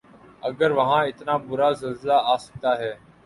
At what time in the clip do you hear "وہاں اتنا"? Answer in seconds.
0.77-1.35